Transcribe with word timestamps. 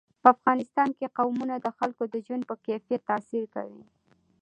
په 0.21 0.27
افغانستان 0.35 0.89
کې 0.97 1.13
قومونه 1.17 1.55
د 1.59 1.67
خلکو 1.77 2.03
د 2.13 2.15
ژوند 2.25 2.43
په 2.49 2.55
کیفیت 2.65 3.01
تاثیر 3.09 3.43
کوي. 3.55 3.83